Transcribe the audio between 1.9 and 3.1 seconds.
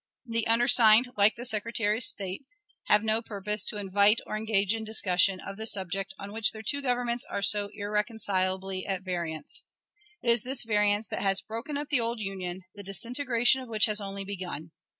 of State, have